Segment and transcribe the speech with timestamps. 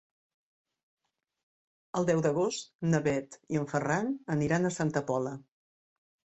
[1.99, 5.39] El deu d'agost na Bet i en Ferran aniran a Santa Pola.